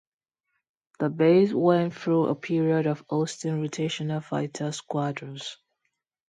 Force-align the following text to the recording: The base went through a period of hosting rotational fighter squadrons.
The 0.97 1.09
base 1.11 1.53
went 1.53 1.93
through 1.93 2.25
a 2.25 2.33
period 2.33 2.87
of 2.87 3.05
hosting 3.07 3.61
rotational 3.61 4.23
fighter 4.23 4.71
squadrons. 4.71 5.57